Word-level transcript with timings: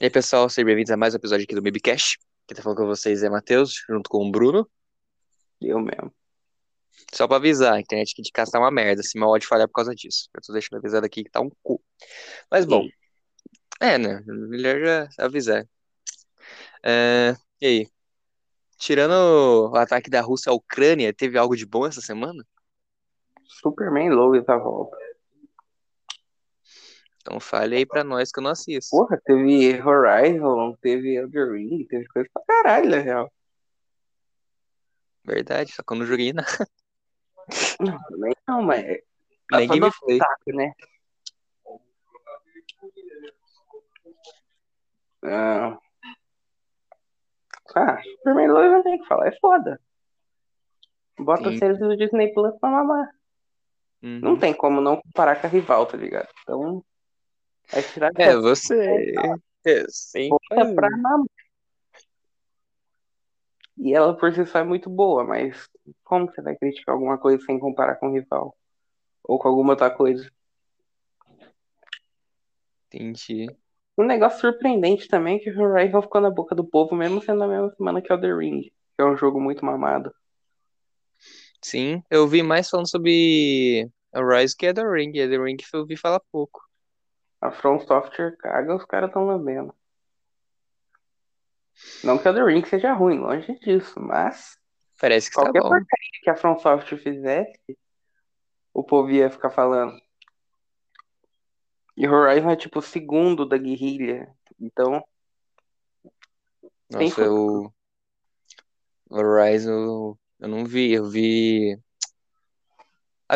E 0.00 0.04
aí, 0.04 0.10
pessoal, 0.10 0.48
sejam 0.48 0.66
bem-vindos 0.66 0.92
a 0.92 0.96
mais 0.96 1.12
um 1.12 1.16
episódio 1.16 1.42
aqui 1.42 1.56
do 1.56 1.60
Mibcast. 1.60 2.20
Quem 2.46 2.56
tá 2.56 2.62
falando 2.62 2.78
com 2.78 2.86
vocês 2.86 3.24
é 3.24 3.28
Matheus, 3.28 3.82
junto 3.88 4.08
com 4.08 4.24
o 4.24 4.30
Bruno. 4.30 4.70
Eu 5.60 5.80
mesmo. 5.80 6.14
Só 7.12 7.26
pra 7.26 7.38
avisar, 7.38 7.72
a 7.72 7.80
internet 7.80 8.12
aqui 8.12 8.22
de 8.22 8.30
casa 8.30 8.52
tá 8.52 8.60
uma 8.60 8.70
merda, 8.70 9.02
se 9.02 9.18
mal 9.18 9.30
pode 9.30 9.44
falhar 9.44 9.66
por 9.66 9.74
causa 9.74 9.92
disso. 9.96 10.28
Eu 10.32 10.40
tô 10.40 10.52
deixando 10.52 10.78
avisado 10.78 11.04
aqui 11.04 11.24
que 11.24 11.30
tá 11.30 11.40
um 11.40 11.50
cu. 11.64 11.82
Mas 12.48 12.64
bom, 12.64 12.86
é, 13.80 13.98
né? 13.98 14.22
Melhor 14.24 14.78
já 14.78 15.08
avisar. 15.18 15.68
É, 16.80 17.34
e 17.60 17.66
aí? 17.66 17.88
Tirando 18.76 19.72
o 19.72 19.76
ataque 19.76 20.08
da 20.08 20.20
Rússia 20.20 20.50
à 20.50 20.54
Ucrânia, 20.54 21.12
teve 21.12 21.36
algo 21.36 21.56
de 21.56 21.66
bom 21.66 21.84
essa 21.84 22.00
semana? 22.00 22.46
Superman 23.48 24.10
Lois 24.10 24.48
à 24.48 24.58
volta. 24.58 24.96
Então 27.28 27.38
fale 27.38 27.76
aí 27.76 27.84
pra 27.84 28.02
nós 28.02 28.32
que 28.32 28.38
eu 28.38 28.42
não 28.42 28.52
assisto. 28.52 28.96
Porra, 28.96 29.20
teve 29.22 29.82
Horizon, 29.82 30.74
teve 30.80 31.14
Elder 31.14 31.52
Ring, 31.52 31.84
teve 31.84 32.06
coisa 32.06 32.26
pra 32.32 32.42
caralho, 32.46 32.88
na 32.88 32.96
real. 32.96 33.32
Verdade, 35.22 35.70
só 35.74 35.82
que 35.82 35.92
eu 35.92 35.98
não 35.98 36.06
joguei 36.06 36.32
nada. 36.32 36.48
Não, 37.80 37.98
também 38.04 38.34
não, 38.46 38.62
mas. 38.62 38.82
tá 39.50 39.58
Nem 39.58 39.68
gameplay. 39.68 40.18
saco, 40.18 40.52
né? 40.54 40.72
Ah, 45.22 45.78
ah, 47.74 48.02
Superman 48.02 48.48
Lois 48.48 48.70
não 48.70 48.82
tem 48.82 48.96
o 48.96 49.02
que 49.02 49.08
falar, 49.08 49.28
é 49.28 49.38
foda. 49.38 49.80
Bota 51.18 51.50
Sim. 51.50 51.56
a 51.56 51.58
série 51.58 51.78
do 51.78 51.96
Disney 51.96 52.32
Plus 52.32 52.58
pra 52.58 52.70
mamar. 52.70 53.08
Uhum. 54.02 54.20
Não 54.20 54.38
tem 54.38 54.54
como 54.54 54.80
não 54.80 55.00
comparar 55.00 55.40
com 55.40 55.46
a 55.46 55.50
rival, 55.50 55.84
tá 55.84 55.96
ligado? 55.96 56.28
Então, 56.42 56.84
vai 57.72 57.82
tirar 57.82 58.12
É, 58.16 58.36
você. 58.36 59.12
É, 59.64 59.84
sim. 59.88 60.30
Bota 60.30 60.74
pra 60.74 60.90
mamar. 60.90 61.26
E 63.76 63.94
ela 63.94 64.16
por 64.16 64.34
si 64.34 64.44
só 64.44 64.58
é 64.58 64.64
muito 64.64 64.90
boa, 64.90 65.22
mas 65.24 65.68
como 66.02 66.26
você 66.26 66.42
vai 66.42 66.56
criticar 66.56 66.94
alguma 66.94 67.16
coisa 67.16 67.42
sem 67.44 67.58
comparar 67.60 67.96
com 67.96 68.08
o 68.08 68.12
rival? 68.12 68.56
Ou 69.22 69.38
com 69.38 69.48
alguma 69.48 69.74
outra 69.74 69.90
coisa? 69.90 70.28
Entendi. 72.86 73.46
Um 73.96 74.04
negócio 74.04 74.40
surpreendente 74.40 75.06
também 75.06 75.36
é 75.36 75.38
que 75.38 75.50
o 75.50 75.60
Horizon 75.60 76.02
ficou 76.02 76.20
na 76.20 76.30
boca 76.30 76.54
do 76.54 76.64
povo, 76.64 76.96
mesmo 76.96 77.22
sendo 77.22 77.38
na 77.38 77.48
mesma 77.48 77.70
semana 77.76 78.02
que 78.02 78.12
Elder 78.12 78.36
Ring, 78.36 78.62
que 78.62 78.72
é 79.02 79.04
um 79.04 79.16
jogo 79.16 79.40
muito 79.40 79.64
mamado. 79.64 80.12
Sim, 81.62 82.02
eu 82.10 82.26
vi 82.26 82.42
mais 82.42 82.70
falando 82.70 82.88
sobre 82.88 83.88
a 84.12 84.22
Rise 84.22 84.56
que 84.56 84.66
é 84.66 84.72
da 84.72 84.88
Ring. 84.88 85.12
É 85.18 85.28
da 85.28 85.42
Ring 85.42 85.56
eu 85.72 85.86
vi 85.86 85.96
falar 85.96 86.20
pouco. 86.32 86.67
A 87.40 87.50
From 87.50 87.80
Software 87.80 88.36
caga, 88.36 88.74
os 88.74 88.84
caras 88.84 89.08
estão 89.08 89.26
lambendo. 89.26 89.74
Não 92.02 92.18
que 92.18 92.26
Elder 92.26 92.46
Ring 92.46 92.64
seja 92.64 92.92
ruim, 92.92 93.18
longe 93.18 93.58
disso, 93.60 94.00
mas 94.00 94.58
Parece 95.00 95.30
que 95.30 95.36
tá 95.36 95.42
qualquer 95.42 95.62
bom. 95.62 95.68
porcaria 95.68 96.20
que 96.22 96.30
a 96.30 96.36
From 96.36 96.58
Software 96.58 96.98
fizesse, 96.98 97.78
o 98.74 98.82
povo 98.82 99.10
ia 99.10 99.30
ficar 99.30 99.50
falando. 99.50 99.96
E 101.96 102.06
Horizon 102.06 102.50
é 102.50 102.56
tipo 102.56 102.80
o 102.80 102.82
segundo 102.82 103.46
da 103.46 103.56
guerrilha. 103.56 104.32
Então, 104.58 105.04
Nossa, 106.90 107.20
eu. 107.20 107.72
Horizon 109.10 110.16
eu 110.38 110.48
não 110.48 110.64
vi. 110.64 110.92
Eu 110.92 111.08
vi. 111.08 111.78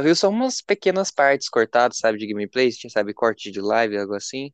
Viu 0.01 0.17
só 0.17 0.29
umas 0.31 0.62
pequenas 0.62 1.11
partes 1.11 1.48
cortadas, 1.48 1.98
sabe, 1.98 2.19
de 2.19 2.27
gameplay, 2.27 2.71
tinha, 2.71 2.91
sabe, 2.91 3.12
corte 3.12 3.51
de 3.51 3.61
live, 3.61 3.99
algo 3.99 4.15
assim. 4.15 4.51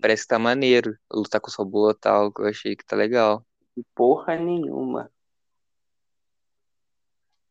Parece 0.00 0.22
que 0.22 0.28
tá 0.28 0.38
maneiro. 0.38 0.96
Lutar 1.12 1.40
com 1.40 1.48
os 1.48 1.54
robôs 1.54 1.94
e 1.94 2.00
tal, 2.00 2.32
que 2.32 2.42
eu 2.42 2.46
achei 2.46 2.74
que 2.74 2.84
tá 2.84 2.96
legal. 2.96 3.46
porra 3.94 4.36
nenhuma. 4.36 5.10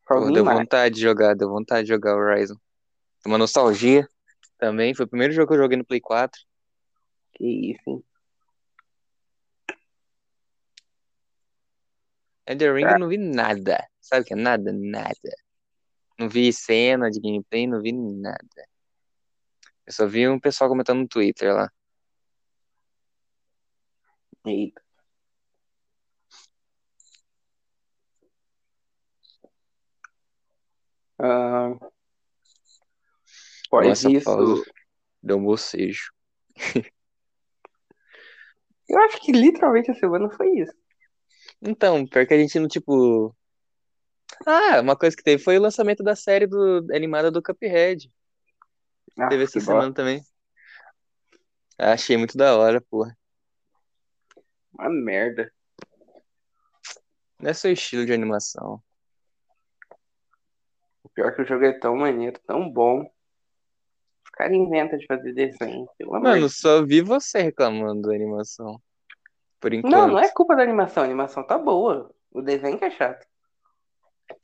Pô, 0.06 0.30
deu 0.30 0.44
mais. 0.44 0.58
vontade 0.58 0.96
de 0.96 1.02
jogar, 1.02 1.34
deu 1.36 1.50
vontade 1.50 1.84
de 1.84 1.94
jogar 1.94 2.16
Horizon. 2.16 2.58
Uma 3.26 3.38
nostalgia 3.38 4.08
também. 4.58 4.94
Foi 4.94 5.06
o 5.06 5.10
primeiro 5.10 5.34
jogo 5.34 5.48
que 5.48 5.54
eu 5.54 5.62
joguei 5.62 5.78
no 5.78 5.86
Play 5.86 6.02
4. 6.02 6.42
Que 7.34 7.72
isso, 7.72 7.82
hein? 7.88 8.04
Elden 12.46 12.74
Ring 12.74 12.86
eu 12.86 13.00
não 13.00 13.08
vi 13.08 13.18
nada. 13.18 13.88
Sabe 14.02 14.24
o 14.24 14.26
que 14.26 14.34
é 14.34 14.36
nada? 14.36 14.74
Nada. 14.74 15.36
Não 16.22 16.30
vi 16.30 16.54
cena 16.54 17.10
de 17.10 17.20
gameplay, 17.20 17.66
não 17.66 17.82
vi 17.82 17.92
nada. 17.92 18.68
Eu 19.88 19.92
só 19.92 20.06
vi 20.06 20.28
um 20.30 20.40
pessoal 20.40 20.70
comentando 20.70 21.00
no 21.00 21.08
Twitter 21.08 21.52
lá. 21.52 21.68
Eita. 24.46 24.80
Ah, 31.18 31.72
após 33.66 34.04
Nossa, 34.04 34.12
isso. 34.12 34.64
Deu 35.24 35.38
um 35.38 35.44
bocejo. 35.44 36.14
eu 38.88 39.00
acho 39.00 39.20
que 39.22 39.32
literalmente 39.32 39.90
a 39.90 39.96
semana 39.96 40.30
foi 40.30 40.52
isso. 40.60 40.74
Então, 41.60 42.06
pior 42.06 42.28
que 42.28 42.34
a 42.36 42.38
gente 42.38 42.60
não, 42.60 42.68
tipo. 42.68 43.36
Ah, 44.46 44.82
uma 44.82 44.96
coisa 44.96 45.16
que 45.16 45.24
teve 45.24 45.44
foi 45.44 45.58
o 45.58 45.62
lançamento 45.62 46.04
da 46.04 46.16
série 46.16 46.48
do, 46.48 46.88
animada 46.94 47.30
do 47.30 47.42
Cuphead. 47.42 48.12
Ah, 49.18 49.28
Teve 49.28 49.44
essa 49.44 49.60
semana 49.60 49.88
bosta. 49.88 49.94
também. 49.94 50.24
Ah, 51.78 51.94
Achei 51.94 52.18
muito 52.18 52.38
da 52.38 52.58
hora, 52.58 52.82
porra. 52.82 53.16
Uma 54.74 54.90
merda. 54.90 55.52
Não 57.40 57.50
é 57.50 57.54
seu 57.54 57.72
estilo 57.72 58.06
de 58.06 58.14
animação. 58.14 58.82
O 61.04 61.10
pior 61.10 61.30
é 61.30 61.32
que 61.36 61.42
o 61.42 61.46
jogo 61.46 61.66
é 61.66 61.74
tão 61.74 61.96
maneiro, 61.96 62.40
tão 62.46 62.70
bom. 62.70 63.02
Os 63.02 64.30
caras 64.32 64.54
inventam 64.54 64.98
de 64.98 65.06
fazer 65.06 65.34
desenho. 65.34 65.88
Pelo 65.98 66.16
amor 66.16 66.30
Mano, 66.30 66.48
de 66.48 66.54
só 66.54 66.86
vi 66.86 67.02
você 67.02 67.42
reclamando 67.42 68.08
da 68.08 68.16
animação. 68.16 68.82
Por 69.60 69.74
enquanto. 69.74 69.92
Não, 69.92 70.08
não 70.08 70.20
é 70.20 70.30
culpa 70.32 70.56
da 70.56 70.64
animação. 70.64 71.04
A 71.04 71.06
animação 71.06 71.46
tá 71.46 71.58
boa. 71.58 72.14
O 72.32 72.42
desenho 72.42 72.78
que 72.78 72.86
é 72.86 72.92
chato. 72.92 73.28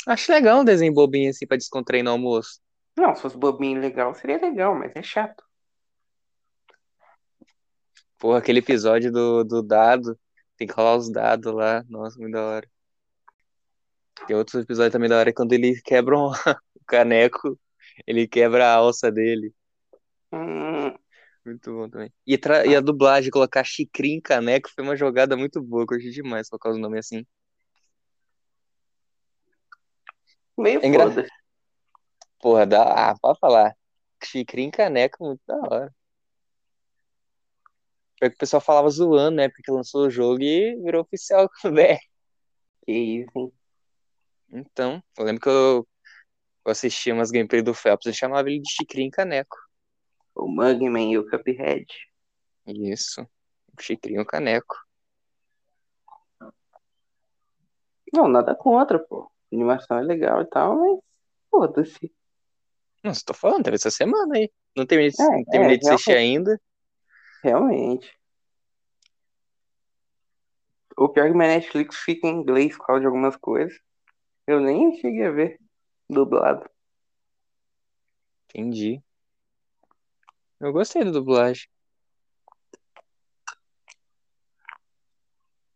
Acho 0.07 0.31
legal 0.31 0.61
um 0.61 0.65
desenho 0.65 0.93
bobinho 0.93 1.29
assim 1.29 1.45
pra 1.47 1.57
descontrair 1.57 2.03
no 2.03 2.11
almoço. 2.11 2.59
Não, 2.97 3.15
se 3.15 3.21
fosse 3.21 3.37
bobinho 3.37 3.79
legal, 3.79 4.13
seria 4.15 4.37
legal, 4.39 4.73
mas 4.75 4.91
é 4.95 5.03
chato. 5.03 5.43
Porra, 8.17 8.39
aquele 8.39 8.59
episódio 8.59 9.11
do, 9.11 9.43
do 9.43 9.61
dado. 9.61 10.17
Tem 10.57 10.67
que 10.67 10.73
rolar 10.73 10.95
os 10.97 11.11
dados 11.11 11.53
lá. 11.53 11.83
Nossa, 11.87 12.19
muito 12.19 12.33
da 12.33 12.43
hora. 12.43 12.69
Tem 14.25 14.35
outro 14.35 14.59
episódio 14.59 14.91
também 14.91 15.07
da 15.09 15.17
hora 15.19 15.33
quando 15.33 15.53
ele 15.53 15.79
quebra 15.83 16.17
um- 16.17 16.31
o 16.75 16.85
caneco. 16.87 17.59
Ele 18.05 18.27
quebra 18.27 18.67
a 18.67 18.73
alça 18.75 19.11
dele. 19.11 19.53
Hum, 20.31 20.93
Muito 21.45 21.71
bom 21.71 21.89
também. 21.89 22.11
E, 22.25 22.37
tra- 22.37 22.65
e 22.65 22.75
a 22.75 22.81
dublagem, 22.81 23.31
colocar 23.31 23.63
em 24.03 24.19
caneco 24.19 24.69
foi 24.73 24.83
uma 24.83 24.95
jogada 24.95 25.37
muito 25.37 25.61
boa. 25.61 25.83
Eu 25.83 25.87
curti 25.87 26.09
demais 26.11 26.49
colocar 26.49 26.71
os 26.71 26.77
nomes 26.79 26.99
assim. 27.05 27.25
Meio 30.57 30.81
É 30.84 30.88
engra- 30.88 31.07
foda. 31.09 31.28
Porra, 32.40 32.66
dá. 32.66 33.12
Ah, 33.12 33.16
pode 33.19 33.40
falar. 33.40 33.75
Xicrim 34.23 34.63
em 34.66 34.72
caneco, 34.72 35.23
muito 35.23 35.41
da 35.47 35.56
hora. 35.57 35.95
Pior 38.19 38.29
que 38.29 38.35
o 38.35 38.40
pessoal 38.40 38.62
falava 38.62 38.90
zoando, 38.90 39.38
né? 39.38 39.50
Porque 39.50 39.72
lançou 39.72 40.07
o 40.07 40.09
jogo 40.09 40.41
e 40.41 40.75
virou 40.81 41.01
oficial 41.01 41.47
com 41.62 41.67
o 41.67 41.72
BR. 41.72 42.00
Que 42.85 42.91
isso, 42.91 43.31
hein? 43.35 43.53
Então, 44.50 45.03
eu 45.17 45.25
lembro 45.25 45.41
que 45.41 45.50
eu, 45.50 45.88
eu 46.66 46.72
assistia 46.72 47.13
umas 47.13 47.29
gameplays 47.31 47.63
do 47.63 47.73
Phelps 47.73 48.07
e 48.07 48.13
chamava 48.13 48.50
ele 48.50 48.59
de 48.62 48.72
Chicrin 48.72 49.06
em 49.06 49.09
Caneco. 49.12 49.57
O 50.34 50.47
Mugman 50.47 51.12
e 51.12 51.17
o 51.17 51.29
Cuphead. 51.29 51.85
Isso. 52.66 53.28
Chicrin 53.79 54.20
o 54.20 54.26
Caneco. 54.26 54.76
Não, 58.14 58.28
nada 58.28 58.55
contra, 58.55 58.97
pô. 58.99 59.29
Animação 59.52 59.97
é 59.97 60.02
legal 60.02 60.41
e 60.41 60.46
tal, 60.46 60.78
mas 60.78 60.99
foda-se. 61.49 62.11
Você 63.03 63.23
tô 63.26 63.34
falando, 63.34 63.64
teve 63.64 63.76
essa 63.76 63.91
semana 63.91 64.35
aí. 64.35 64.52
Não 64.76 64.85
terminei 64.85 65.11
de, 65.11 65.22
É, 65.22 65.26
não 65.26 65.46
terminei 65.46 65.76
é, 65.76 65.79
de 65.79 65.90
assistir 65.90 66.14
ainda. 66.14 66.59
Realmente. 67.44 68.17
O 70.97 71.08
pior 71.08 71.28
é 71.28 71.32
que 71.32 71.38
minha 71.38 71.49
Netflix 71.49 71.97
fica 71.97 72.28
em 72.28 72.32
inglês 72.32 72.76
por 72.76 72.88
causa 72.88 73.02
de 73.02 73.05
algumas 73.05 73.35
coisas. 73.38 73.79
Eu 74.47 74.59
nem 74.59 74.96
cheguei 74.96 75.26
a 75.26 75.32
ver 75.32 75.59
dublado. 76.09 76.70
Entendi. 78.50 79.02
Eu 80.59 80.73
gostei 80.73 81.03
da 81.03 81.11
dublagem. 81.11 81.67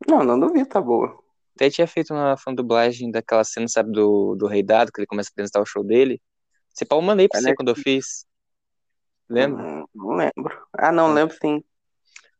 Não, 0.08 0.24
não 0.24 0.40
duvido, 0.40 0.68
tá 0.68 0.82
boa. 0.82 1.21
Até 1.62 1.70
tinha 1.70 1.86
feito 1.86 2.12
uma 2.12 2.36
dublagem 2.56 3.12
daquela 3.12 3.44
cena, 3.44 3.68
sabe, 3.68 3.92
do, 3.92 4.34
do 4.36 4.48
Rei 4.48 4.64
Dado, 4.64 4.92
que 4.92 5.00
ele 5.00 5.06
começa 5.06 5.30
a 5.30 5.32
apresentar 5.32 5.62
o 5.62 5.66
show 5.66 5.84
dele. 5.84 6.20
Você 6.74 6.84
pau, 6.84 6.98
eu 6.98 7.04
mandei 7.04 7.28
pra 7.28 7.38
É 7.38 7.44
você 7.44 7.54
quando 7.54 7.68
eu 7.68 7.76
fiz. 7.76 8.26
Lembra? 9.30 9.62
Hum, 9.62 9.86
Não 9.94 10.16
lembro. 10.16 10.68
Ah, 10.76 10.92
não, 10.92 11.14
lembro 11.14 11.38
sim. 11.40 11.64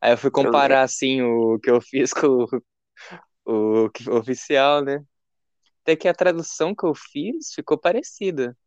Aí 0.02 0.12
eu 0.12 0.18
fui 0.18 0.32
comparar, 0.32 0.82
assim, 0.82 1.22
o 1.22 1.60
que 1.60 1.70
eu 1.70 1.80
fiz 1.80 2.12
com 2.14 2.26
o, 2.26 2.48
o 3.46 3.90
o 4.10 4.16
oficial, 4.18 4.84
né? 4.84 5.06
Até 5.84 5.96
que 5.96 6.08
a 6.08 6.16
tradução 6.16 6.74
que 6.74 6.84
eu 6.84 6.96
fiz 6.96 7.54
ficou 7.54 7.78
parecida. 7.78 8.58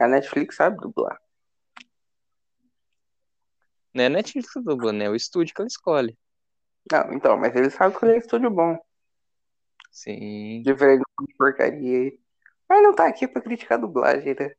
A 0.00 0.08
Netflix 0.08 0.56
sabe 0.56 0.76
dublar. 0.78 1.20
Né? 3.94 4.06
A 4.06 4.10
Netflix 4.10 4.52
que 4.52 4.60
dubla, 4.60 4.92
né? 4.92 5.08
O 5.08 5.14
estúdio 5.14 5.54
que 5.54 5.60
ela 5.60 5.68
escolhe. 5.68 6.18
Não, 6.90 7.12
então, 7.12 7.36
mas 7.36 7.54
eles 7.54 7.74
sabem 7.74 7.96
que 7.96 8.04
ele 8.04 8.14
é 8.14 8.18
estúdio 8.18 8.50
bom. 8.50 8.76
Sim. 9.90 10.62
Diferente 10.62 11.02
de 11.26 11.34
porcaria 11.36 11.98
aí. 11.98 12.18
Mas 12.68 12.82
não 12.82 12.94
tá 12.94 13.06
aqui 13.06 13.26
pra 13.26 13.42
criticar 13.42 13.78
a 13.78 13.80
dublagem, 13.80 14.36
né? 14.38 14.52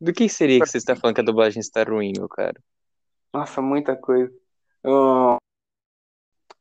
Do 0.00 0.12
que 0.12 0.28
seria 0.28 0.60
que 0.60 0.66
você 0.66 0.78
está 0.78 0.94
falando 0.94 1.14
que 1.14 1.20
a 1.20 1.24
dublagem 1.24 1.60
está 1.60 1.82
ruim, 1.82 2.12
meu 2.16 2.28
cara? 2.28 2.58
Nossa, 3.32 3.60
muita 3.62 3.96
coisa. 3.96 4.32
Ah, 4.84 5.38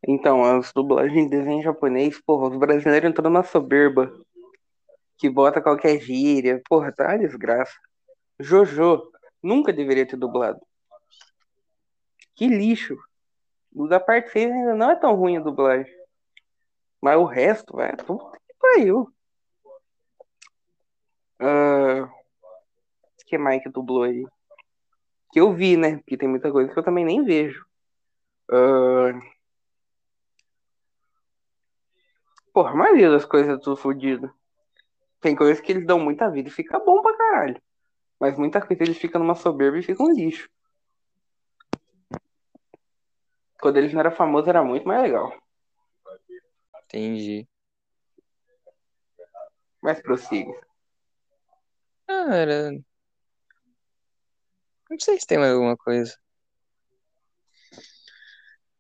Então, 0.08 0.44
as 0.44 0.72
dublagens 0.74 1.30
de 1.30 1.38
desenho 1.38 1.64
japonês, 1.64 2.22
porra, 2.22 2.50
os 2.50 2.58
brasileiros 2.58 3.10
entram 3.10 3.24
numa 3.24 3.44
soberba. 3.44 4.12
Que 5.18 5.30
bota 5.30 5.62
qualquer 5.62 6.00
gíria. 6.00 6.62
Porra, 6.68 6.92
tá 6.92 7.08
uma 7.08 7.20
desgraça. 7.20 7.74
Jojo, 8.40 9.12
nunca 9.42 9.72
deveria 9.72 10.06
ter 10.06 10.18
dublado. 10.18 10.60
Que 12.36 12.48
lixo. 12.48 12.98
Da 13.72 14.00
parte 14.00 14.32
6 14.32 14.52
ainda 14.52 14.76
não 14.76 14.92
é 14.92 14.96
tão 14.96 15.16
ruim 15.16 15.38
a 15.38 15.42
dublagem. 15.42 15.92
Mas 17.02 17.18
o 17.18 17.26
resto, 17.26 17.76
vai, 17.76 17.96
puta 17.96 18.38
que 18.48 18.54
pariu. 18.60 19.14
Ah, 21.40 22.10
que 23.26 23.38
mais 23.38 23.62
que 23.62 23.70
dublou 23.70 24.04
aí? 24.04 24.26
Que 25.32 25.40
eu 25.40 25.54
vi, 25.54 25.78
né? 25.78 25.98
Porque 25.98 26.18
tem 26.18 26.30
muita 26.30 26.52
coisa 26.52 26.72
que 26.72 26.80
eu 26.80 26.84
também 26.84 27.06
nem 27.06 27.24
vejo. 27.24 27.66
Ah, 28.52 29.20
porra, 32.54 32.72
a 32.72 32.76
maioria 32.76 33.10
das 33.10 33.26
coisas 33.26 33.58
é 33.58 33.60
tudo 33.60 33.76
fodido. 33.76 34.34
Tem 35.20 35.36
coisas 35.36 35.60
que 35.60 35.72
eles 35.72 35.86
dão 35.86 36.00
muita 36.00 36.30
vida 36.30 36.50
e 36.50 36.52
fica 36.52 36.80
bom 36.80 37.02
pra 37.02 37.18
caralho. 37.18 37.62
Mas 38.20 38.38
muita 38.38 38.62
coisa 38.66 38.84
eles 38.84 38.98
ficam 38.98 39.20
numa 39.22 39.36
soberba 39.36 39.78
e 39.78 39.84
ficam 39.84 40.06
um 40.06 40.14
lixo. 40.14 40.50
Quando 43.60 43.78
eles 43.78 43.92
não 43.92 44.00
eram 44.00 44.12
famosos 44.12 44.48
era 44.48 44.64
muito 44.64 44.88
mais 44.88 45.02
legal. 45.02 45.34
Entendi. 46.86 47.48
Mas 49.82 50.02
prossiga. 50.02 50.54
Cara. 52.08 52.72
Não 54.90 55.00
sei 55.00 55.20
se 55.20 55.26
tem 55.28 55.38
mais 55.38 55.52
alguma 55.52 55.76
coisa. 55.78 56.16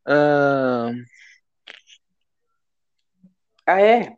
Ah, 0.05 0.91
Ah, 3.67 3.81
é? 3.81 4.15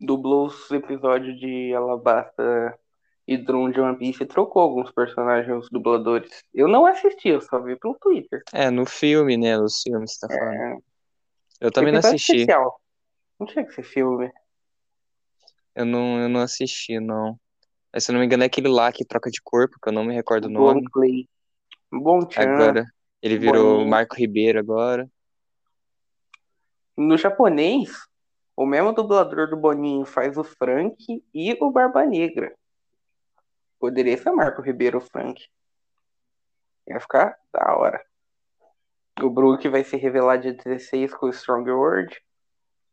Dublou 0.00 0.46
os 0.46 0.70
episódios 0.70 1.38
de 1.38 1.74
Alabasta 1.74 2.78
e 3.28 3.36
Drum 3.36 3.70
de 3.70 3.78
One 3.78 3.98
Piece 3.98 4.22
e 4.22 4.26
trocou 4.26 4.62
alguns 4.62 4.90
personagens, 4.90 5.54
os 5.64 5.68
dubladores. 5.70 6.42
Eu 6.54 6.66
não 6.66 6.86
assisti, 6.86 7.28
eu 7.28 7.42
só 7.42 7.60
vi 7.62 7.76
pelo 7.76 7.98
Twitter. 8.00 8.42
é, 8.54 8.70
no 8.70 8.86
filme, 8.86 9.36
né? 9.36 9.58
Nos 9.58 9.82
filmes, 9.82 10.14
você 10.14 10.26
tá 10.26 10.34
falando. 10.34 10.54
É, 10.54 10.78
Eu 11.60 11.70
também 11.70 11.92
não 11.92 11.98
assisti. 11.98 12.36
especial. 12.36 12.79
Não 13.40 13.46
tinha 13.46 13.64
que 13.64 13.72
ser 13.72 13.82
filme. 13.82 14.30
Eu 15.74 15.86
não, 15.86 16.20
eu 16.20 16.28
não 16.28 16.40
assisti, 16.40 17.00
não. 17.00 17.40
Mas, 17.90 18.04
se 18.04 18.10
eu 18.10 18.12
não 18.12 18.20
me 18.20 18.26
engano, 18.26 18.42
é 18.42 18.46
aquele 18.46 18.68
lá 18.68 18.92
que 18.92 19.02
troca 19.02 19.30
de 19.30 19.40
corpo, 19.42 19.78
que 19.82 19.88
eu 19.88 19.92
não 19.92 20.04
me 20.04 20.14
recordo 20.14 20.44
o 20.44 20.50
nome. 20.50 20.82
Bom 20.82 20.90
Clay. 20.92 21.28
Bom 21.90 22.30
Chan. 22.30 22.42
Agora, 22.42 22.84
ele 23.22 23.38
virou 23.38 23.76
Boninho. 23.76 23.88
Marco 23.88 24.14
Ribeiro 24.14 24.58
agora. 24.58 25.10
No 26.94 27.16
japonês, 27.16 27.90
o 28.54 28.66
mesmo 28.66 28.92
dublador 28.92 29.48
do 29.48 29.56
Boninho 29.56 30.04
faz 30.04 30.36
o 30.36 30.44
Frank 30.44 31.24
e 31.32 31.56
o 31.60 31.70
Barba 31.70 32.04
Negra. 32.04 32.54
Poderia 33.78 34.18
ser 34.18 34.32
Marco 34.32 34.60
Ribeiro 34.60 34.98
o 34.98 35.00
Frank. 35.00 35.42
Ia 36.86 37.00
ficar 37.00 37.34
da 37.50 37.74
hora. 37.74 38.04
O 39.22 39.30
Brook 39.30 39.66
vai 39.70 39.82
se 39.82 39.96
revelar 39.96 40.36
dia 40.36 40.52
16 40.52 41.14
com 41.14 41.26
o 41.26 41.30
Strong 41.30 41.70
World. 41.70 42.20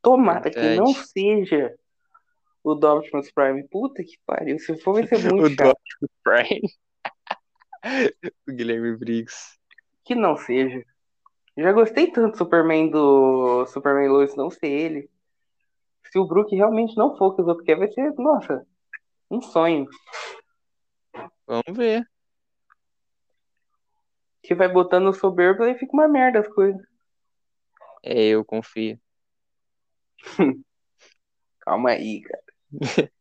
Tomara 0.07 0.49
que 0.49 0.75
não 0.75 0.87
seja 0.93 1.75
o 2.63 2.73
do 2.73 2.87
Optimus 2.87 3.29
Prime. 3.29 3.67
Puta 3.67 4.01
que 4.01 4.17
pariu. 4.25 4.57
Se 4.57 4.77
for, 4.77 4.93
vai 4.93 5.05
ser 5.05 5.17
muito 5.33 5.47
O 5.47 5.49
chato. 5.49 5.77
do 6.01 6.09
Prime. 6.23 6.61
o 8.47 8.51
Guilherme 8.53 8.95
Briggs. 8.95 9.59
Que 10.05 10.15
não 10.15 10.37
seja. 10.37 10.81
Já 11.57 11.73
gostei 11.73 12.09
tanto 12.09 12.31
do 12.31 12.37
Superman 12.37 12.89
do 12.89 13.65
Superman 13.65 14.07
Lois 14.07 14.33
não 14.37 14.49
ser 14.49 14.67
ele. 14.67 15.09
Se 16.09 16.17
o 16.17 16.25
Brook 16.25 16.55
realmente 16.55 16.95
não 16.95 17.17
for 17.17 17.25
o 17.25 17.35
que 17.35 17.41
os 17.41 17.47
outros 17.49 17.65
querem, 17.65 17.79
vai 17.81 17.91
ser, 17.91 18.13
nossa, 18.13 18.65
um 19.29 19.41
sonho. 19.41 19.89
Vamos 21.45 21.75
ver. 21.77 22.07
Que 24.41 24.55
vai 24.55 24.69
botando 24.69 25.11
soberba 25.13 25.69
e 25.69 25.77
fica 25.77 25.91
uma 25.91 26.07
merda 26.07 26.39
as 26.39 26.47
coisas. 26.47 26.81
É, 28.01 28.27
eu 28.27 28.45
confio. 28.45 28.97
Calma 31.61 31.91
aí, 31.91 32.21
cara. 32.21 32.43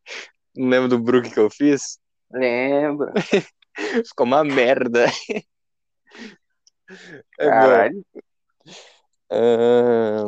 Não 0.56 0.68
lembro 0.68 0.88
do 0.88 0.98
Brook 0.98 1.30
que 1.30 1.38
eu 1.38 1.50
fiz? 1.50 1.98
Lembra? 2.30 3.12
Ficou 4.06 4.26
uma 4.26 4.42
merda. 4.42 5.06
É. 5.30 5.42
Caralho. 7.36 8.04
Ah, 9.30 10.24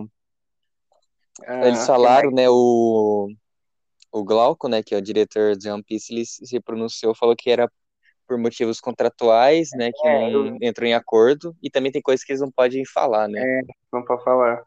Ah, 1.47 1.67
eles 1.67 1.87
falaram, 1.87 2.31
né, 2.31 2.49
o, 2.49 3.29
o 4.12 4.25
Glauco, 4.25 4.69
né, 4.69 4.82
que 4.82 4.94
é 4.94 4.99
o 4.99 5.03
diretor 5.03 5.56
de 5.56 5.70
One 5.70 5.82
Piece, 5.82 6.12
ele 6.12 6.25
se 6.26 6.61
pronunciou, 6.61 7.15
falou 7.15 7.37
que 7.37 7.50
era 7.50 7.70
por 8.26 8.37
motivos 8.37 8.81
contratuais, 8.81 9.70
né, 9.73 9.91
que 9.91 10.06
É, 10.06 10.31
não 10.31 10.59
entrou 10.61 10.87
em 10.87 10.94
acordo, 10.94 11.56
e 11.62 11.70
também 11.70 11.91
tem 11.91 12.03
coisas 12.03 12.25
que 12.25 12.32
eles 12.32 12.43
não 12.43 12.50
podem 12.50 12.85
falar, 12.85 13.29
né. 13.29 13.62
Não 13.93 14.05
pode 14.05 14.23
falar. 14.25 14.62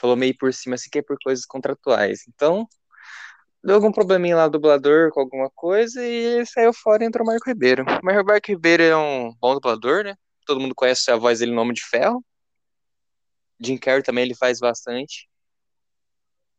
Falou 0.00 0.16
meio 0.16 0.36
por 0.36 0.52
cima, 0.54 0.74
assim, 0.76 0.88
que 0.90 0.98
é 0.98 1.02
por 1.02 1.16
coisas 1.22 1.44
contratuais. 1.44 2.24
Então, 2.28 2.66
deu 3.62 3.74
algum 3.76 3.92
probleminha 3.92 4.36
lá 4.36 4.48
do 4.48 4.52
dublador 4.52 5.10
com 5.12 5.20
alguma 5.20 5.50
coisa, 5.50 6.04
e 6.04 6.14
ele 6.36 6.46
saiu 6.46 6.72
fora 6.72 7.04
e 7.04 7.06
entrou 7.06 7.24
o 7.24 7.26
Marco 7.26 7.48
Ribeiro. 7.48 7.84
Mas 8.02 8.18
o 8.18 8.24
Marco 8.24 8.48
Ribeiro 8.48 8.82
é 8.82 8.96
um 8.96 9.34
bom 9.40 9.54
dublador, 9.54 10.04
né, 10.04 10.14
todo 10.46 10.60
mundo 10.60 10.74
conhece 10.74 11.10
a 11.10 11.16
voz 11.16 11.40
dele, 11.40 11.52
Nome 11.52 11.74
de 11.74 11.84
Ferro. 11.84 12.24
Jim 13.60 13.76
Carrey 13.76 14.02
também 14.02 14.24
ele 14.24 14.34
faz 14.34 14.58
bastante. 14.58 15.28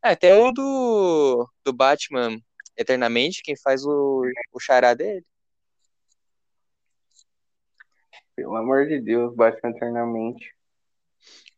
É, 0.04 0.10
até 0.10 0.36
o 0.36 0.52
do, 0.52 1.48
do 1.64 1.72
Batman 1.72 2.38
Eternamente, 2.76 3.42
quem 3.42 3.54
faz 3.56 3.84
o, 3.84 4.22
o 4.52 4.60
chará 4.60 4.94
dele. 4.94 5.24
Pelo 8.34 8.56
amor 8.56 8.86
de 8.86 9.00
Deus, 9.00 9.34
Batman 9.34 9.70
eternamente. 9.70 10.54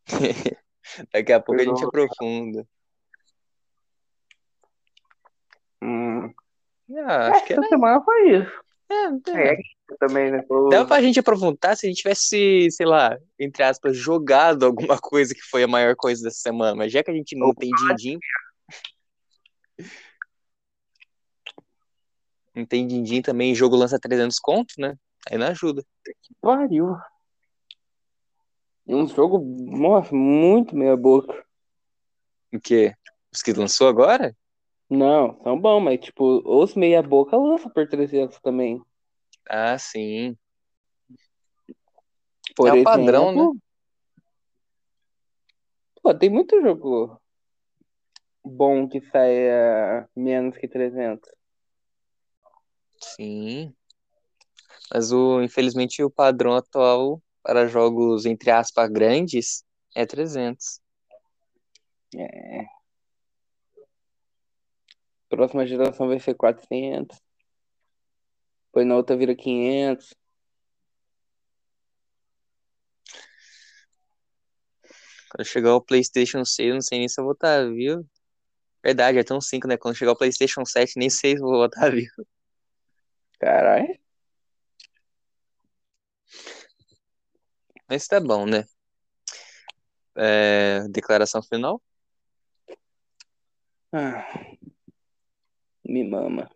Daqui 1.12 1.32
a 1.32 1.40
pouco 1.40 1.60
a 1.60 1.64
gente 1.64 1.84
aprofunda. 1.84 2.66
Hum. 5.82 6.32
Ah, 7.06 7.28
acho 7.30 7.44
que 7.44 7.52
Essa 7.52 7.62
era. 7.62 7.68
semana 7.68 8.02
foi 8.04 8.38
isso. 8.38 8.64
É, 8.90 9.52
É, 9.52 9.56
também, 9.98 10.30
né? 10.30 10.42
Foi- 10.46 10.70
Dava 10.70 10.86
pra 10.86 11.02
gente 11.02 11.18
aprofundar 11.18 11.76
se 11.76 11.86
a 11.86 11.88
gente 11.88 11.98
tivesse, 11.98 12.68
sei 12.70 12.86
lá, 12.86 13.18
entre 13.38 13.62
aspas, 13.62 13.96
jogado 13.96 14.64
alguma 14.66 14.98
coisa 14.98 15.34
que 15.34 15.42
foi 15.42 15.62
a 15.62 15.68
maior 15.68 15.94
coisa 15.96 16.22
dessa 16.22 16.38
semana. 16.40 16.74
Mas 16.74 16.92
já 16.92 17.02
que 17.02 17.10
a 17.10 17.14
gente 17.14 17.36
não 17.36 17.54
tem 17.54 17.70
din-din. 17.70 18.18
Não 22.54 22.64
tem 22.64 22.86
din-din 22.86 23.20
também, 23.20 23.54
jogo 23.54 23.76
lança 23.76 23.98
300 23.98 24.38
conto, 24.38 24.74
né? 24.78 24.94
Aí 25.30 25.36
não 25.36 25.48
ajuda. 25.48 25.84
Pariu. 26.40 26.96
Um 28.86 29.06
jogo, 29.08 29.38
nossa, 29.38 30.14
muito 30.14 30.76
meia 30.76 30.96
boca. 30.96 31.44
O 32.52 32.60
quê? 32.60 32.94
Os 33.32 33.42
que 33.42 33.52
lançou 33.52 33.88
agora? 33.88 34.36
Não, 34.88 35.40
são 35.42 35.58
bons, 35.58 35.80
mas 35.80 36.00
tipo, 36.00 36.42
os 36.44 36.74
meia 36.74 37.02
boca 37.02 37.36
lança 37.36 37.70
por 37.70 37.88
300 37.88 38.38
também. 38.40 38.80
Ah, 39.48 39.78
sim. 39.78 40.36
Por 42.54 42.68
É 42.68 42.72
o 42.72 42.84
padrão, 42.84 43.30
exemplo, 43.30 43.56
Pô, 46.02 46.14
tem 46.14 46.28
muito 46.28 46.60
jogo 46.60 47.18
bom 48.44 48.86
que 48.86 49.00
sai 49.10 49.50
a 49.50 50.06
menos 50.14 50.56
que 50.58 50.68
300. 50.68 51.30
Sim. 53.00 53.74
Mas 54.92 55.10
o, 55.12 55.42
infelizmente 55.42 56.02
o 56.04 56.10
padrão 56.10 56.54
atual 56.54 57.22
para 57.44 57.68
jogos, 57.68 58.24
entre 58.24 58.50
aspas, 58.50 58.88
grandes 58.90 59.64
é 59.94 60.06
300. 60.06 60.80
É. 62.16 62.64
Próxima 65.28 65.66
geração 65.66 66.08
vai 66.08 66.18
ser 66.18 66.34
400. 66.34 67.20
Depois 68.66 68.86
na 68.86 68.96
outra 68.96 69.16
vira 69.16 69.36
500. 69.36 70.14
Quando 75.30 75.46
chegar 75.46 75.74
o 75.74 75.82
PlayStation 75.82 76.44
6, 76.44 76.68
eu 76.68 76.74
não 76.74 76.80
sei 76.80 76.98
nem 77.00 77.08
se 77.08 77.20
eu 77.20 77.24
vou 77.24 77.34
estar 77.34 77.68
vivo. 77.68 78.08
Verdade, 78.82 79.18
é 79.18 79.24
tão 79.24 79.40
5, 79.40 79.66
né? 79.68 79.76
Quando 79.76 79.96
chegar 79.96 80.12
o 80.12 80.16
PlayStation 80.16 80.64
7, 80.64 80.98
nem 80.98 81.10
sei 81.10 81.36
se 81.36 81.42
eu 81.42 81.46
vou 81.46 81.66
estar 81.66 81.90
vivo. 81.90 82.26
Caralho. 83.38 84.03
Mas 87.94 88.08
tá 88.08 88.18
bom, 88.18 88.44
né? 88.44 88.64
É, 90.16 90.80
declaração 90.88 91.40
final? 91.40 91.80
Ah, 93.92 94.26
me 95.84 96.02
mama. 96.02 96.50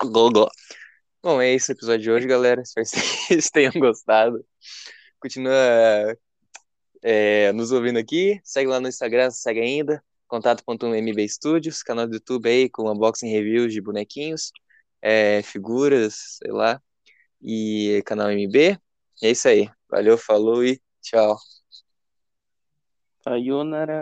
Go, 0.00 0.30
go. 0.30 0.48
Bom, 1.20 1.42
é 1.42 1.52
esse 1.52 1.72
o 1.72 1.74
episódio 1.74 2.02
de 2.02 2.10
hoje, 2.12 2.28
galera. 2.28 2.62
Espero 2.62 2.86
que 2.86 2.96
vocês 3.00 3.50
tenham 3.50 3.72
gostado. 3.72 4.46
Continua 5.18 6.16
é, 7.02 7.50
nos 7.52 7.72
ouvindo 7.72 7.98
aqui. 7.98 8.40
Segue 8.44 8.70
lá 8.70 8.78
no 8.78 8.86
Instagram, 8.86 9.28
se 9.32 9.40
segue 9.40 9.58
ainda. 9.58 10.00
Contato.mb 10.28 11.28
Studios, 11.28 11.82
canal 11.82 12.06
do 12.06 12.14
YouTube 12.14 12.48
aí 12.48 12.70
com 12.70 12.88
unboxing 12.88 13.28
reviews 13.28 13.72
de 13.72 13.80
bonequinhos, 13.80 14.52
é, 15.02 15.42
figuras, 15.42 16.38
sei 16.40 16.52
lá. 16.52 16.80
E 17.42 18.00
canal 18.06 18.30
MB. 18.30 18.78
É 19.22 19.30
isso 19.30 19.48
aí. 19.48 19.68
Valeu, 19.88 20.18
falou 20.18 20.64
e 20.64 20.80
tchau. 21.02 21.36
Sayonara. 23.22 24.00